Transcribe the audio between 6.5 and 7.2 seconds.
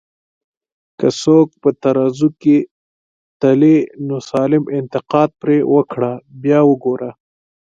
وګوره